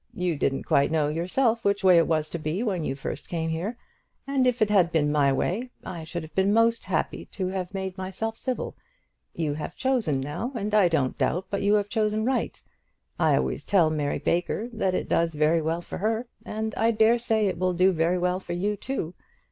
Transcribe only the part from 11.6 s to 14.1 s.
you have chosen right. I always tell